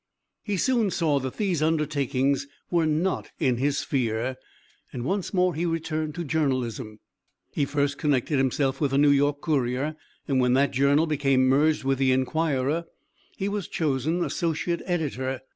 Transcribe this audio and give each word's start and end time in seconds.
He 0.41 0.57
soon 0.57 0.89
saw 0.89 1.19
that 1.19 1.37
these 1.37 1.61
undertakings 1.61 2.47
were 2.71 2.87
not 2.87 3.29
in 3.39 3.57
his 3.57 3.77
sphere, 3.77 4.35
and 4.91 5.05
once 5.05 5.31
more 5.31 5.53
he 5.53 5.63
returned 5.63 6.15
to 6.15 6.23
journalism. 6.23 6.97
He 7.53 7.65
first 7.65 7.99
connected 7.99 8.39
himself 8.39 8.81
with 8.81 8.89
the 8.89 8.97
New 8.97 9.11
York 9.11 9.41
Courier 9.41 9.95
and 10.27 10.39
when 10.39 10.53
that 10.53 10.71
journal 10.71 11.05
became 11.05 11.45
merged 11.45 11.83
into 11.83 11.95
the 11.97 12.13
Enquirer 12.13 12.85
he 13.37 13.47
was 13.47 13.67
chosen 13.67 14.25
associate 14.25 14.81
editor. 14.85 15.41